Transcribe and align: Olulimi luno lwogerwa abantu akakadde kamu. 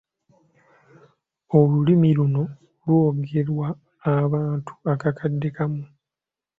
Olulimi 1.57 2.09
luno 2.17 2.43
lwogerwa 2.85 3.67
abantu 4.21 4.71
akakadde 4.93 5.47
kamu. 5.55 5.83